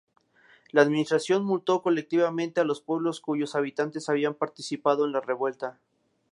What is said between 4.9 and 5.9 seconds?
en la revuelta.